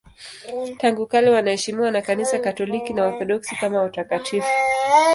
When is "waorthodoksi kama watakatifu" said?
3.03-4.47